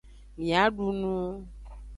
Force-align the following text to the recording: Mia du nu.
Mia 0.37 0.63
du 0.75 0.89
nu. 0.99 1.13